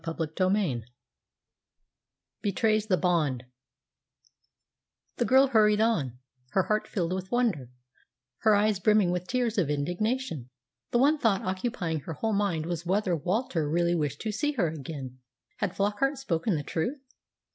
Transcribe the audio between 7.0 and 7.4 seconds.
with